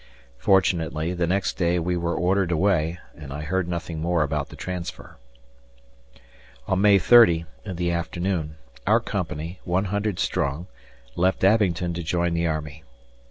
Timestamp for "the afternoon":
7.75-8.55